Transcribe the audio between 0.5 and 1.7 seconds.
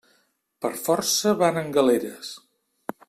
Per força van en